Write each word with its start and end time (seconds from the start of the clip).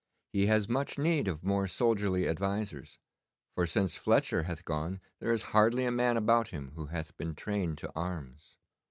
He 0.33 0.47
has 0.47 0.67
much 0.67 0.97
need 0.97 1.27
of 1.27 1.43
more 1.43 1.67
soldierly 1.67 2.27
advisers, 2.27 2.97
for 3.53 3.67
since 3.67 3.93
Fletcher 3.93 4.41
hath 4.41 4.65
gone 4.65 4.99
there 5.19 5.31
is 5.31 5.43
hardly 5.53 5.85
a 5.85 5.91
man 5.91 6.17
about 6.17 6.47
him 6.47 6.71
who 6.73 6.87
hath 6.87 7.15
been 7.17 7.35
trained 7.35 7.77
to 7.77 7.91
arms. 7.95 8.57